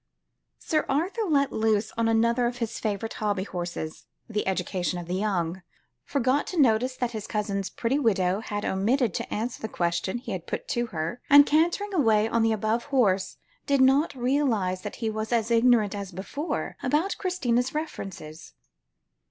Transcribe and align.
Sir 0.57 0.83
Arthur, 0.89 1.25
let 1.29 1.51
loose 1.53 1.91
on 1.95 2.07
another 2.07 2.47
of 2.47 2.57
his 2.57 2.79
favourite 2.79 3.13
hobby 3.13 3.43
horses, 3.43 4.07
the 4.27 4.47
education 4.47 4.97
of 4.97 5.05
the 5.07 5.13
young, 5.13 5.61
forgot 6.05 6.47
to 6.47 6.59
notice 6.59 6.95
that 6.95 7.11
his 7.11 7.27
cousin's 7.27 7.69
pretty 7.69 7.99
widow 7.99 8.39
had 8.39 8.65
omitted 8.65 9.13
to 9.13 9.31
answer 9.31 9.61
the 9.61 9.67
question 9.67 10.17
he 10.17 10.31
had 10.31 10.47
put 10.47 10.67
to 10.69 10.87
her, 10.87 11.21
and 11.29 11.45
cantering 11.45 11.93
away 11.93 12.27
on 12.27 12.41
the 12.41 12.51
above 12.51 12.85
horse, 12.85 13.37
did 13.67 13.79
not 13.79 14.15
realise 14.15 14.81
that 14.81 14.95
he 14.95 15.09
was 15.11 15.31
as 15.31 15.51
ignorant 15.51 15.93
as 15.93 16.11
before, 16.11 16.77
about 16.81 17.15
Christina's 17.19 17.75
references. 17.75 18.53